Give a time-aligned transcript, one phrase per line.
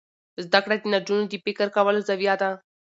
[0.45, 2.55] زده کړه د نجونو د فکر کولو زاویه بدلوي.